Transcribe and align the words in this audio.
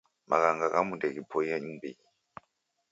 Maghanga 0.29 0.71
ghamu 0.73 0.93
ndeghipoie 0.95 1.55
mumbinyi 1.63 2.05